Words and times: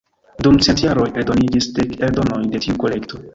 Dum 0.45 0.55
cent 0.67 0.81
jaroj 0.83 1.05
eldoniĝis 1.23 1.67
dek 1.77 1.93
eldonoj 2.09 2.41
de 2.57 2.63
tiu 2.65 2.81
kolekto. 2.87 3.23